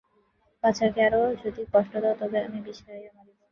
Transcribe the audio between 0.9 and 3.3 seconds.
আরো যদি কষ্ট দাও তবে আমি বিষ খাইয়া